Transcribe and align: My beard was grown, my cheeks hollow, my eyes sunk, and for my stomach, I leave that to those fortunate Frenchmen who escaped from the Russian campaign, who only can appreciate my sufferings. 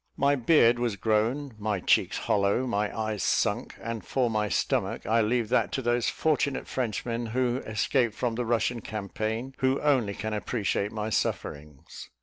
My 0.17 0.35
beard 0.35 0.79
was 0.79 0.95
grown, 0.95 1.53
my 1.59 1.79
cheeks 1.79 2.17
hollow, 2.17 2.65
my 2.65 2.91
eyes 2.99 3.21
sunk, 3.21 3.75
and 3.79 4.03
for 4.03 4.31
my 4.31 4.49
stomach, 4.49 5.05
I 5.05 5.21
leave 5.21 5.49
that 5.49 5.71
to 5.73 5.83
those 5.83 6.09
fortunate 6.09 6.67
Frenchmen 6.67 7.27
who 7.27 7.57
escaped 7.57 8.15
from 8.15 8.33
the 8.33 8.43
Russian 8.43 8.81
campaign, 8.81 9.53
who 9.59 9.79
only 9.79 10.15
can 10.15 10.33
appreciate 10.33 10.91
my 10.91 11.11
sufferings. 11.11 12.09